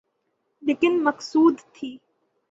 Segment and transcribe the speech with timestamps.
[0.61, 1.97] لیکن مقصود تھی۔